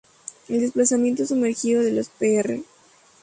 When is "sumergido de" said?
1.27-1.91